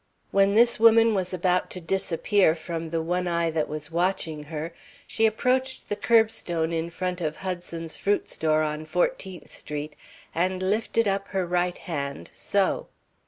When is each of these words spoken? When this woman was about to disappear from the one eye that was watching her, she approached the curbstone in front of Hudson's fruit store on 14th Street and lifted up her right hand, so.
When 0.31 0.55
this 0.55 0.79
woman 0.79 1.13
was 1.13 1.31
about 1.31 1.69
to 1.69 1.79
disappear 1.79 2.55
from 2.55 2.89
the 2.89 3.03
one 3.03 3.27
eye 3.27 3.51
that 3.51 3.69
was 3.69 3.91
watching 3.91 4.45
her, 4.45 4.73
she 5.05 5.27
approached 5.27 5.89
the 5.89 5.95
curbstone 5.95 6.73
in 6.73 6.89
front 6.89 7.21
of 7.21 7.35
Hudson's 7.35 7.97
fruit 7.97 8.27
store 8.27 8.63
on 8.63 8.87
14th 8.87 9.49
Street 9.49 9.95
and 10.33 10.59
lifted 10.63 11.07
up 11.07 11.27
her 11.27 11.45
right 11.45 11.77
hand, 11.77 12.31
so. 12.33 12.87